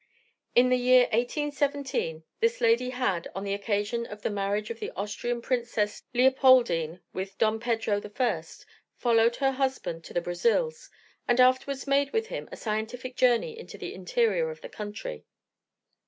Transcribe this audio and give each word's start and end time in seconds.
In 0.55 0.69
the 0.69 0.77
year 0.79 1.03
1817, 1.11 2.23
this 2.39 2.59
lady 2.59 2.89
had, 2.89 3.27
on 3.35 3.43
the 3.43 3.53
occasion 3.53 4.07
of 4.07 4.23
the 4.23 4.31
marriage 4.31 4.71
of 4.71 4.79
the 4.79 4.89
Austrian 4.95 5.43
Princess 5.43 6.01
Leopaldine 6.11 7.01
with 7.13 7.37
Don 7.37 7.59
Pedro 7.59 8.01
I., 8.03 8.43
followed 8.97 9.35
her 9.35 9.51
husband 9.51 10.03
to 10.05 10.13
the 10.15 10.19
Brazils, 10.21 10.89
and 11.27 11.39
afterwards 11.39 11.85
made 11.85 12.13
with 12.13 12.29
him 12.29 12.49
a 12.51 12.57
scientific 12.57 13.15
journey 13.15 13.55
into 13.55 13.77
the 13.77 13.93
interior 13.93 14.49
of 14.49 14.61
the 14.61 14.69
country. 14.69 15.23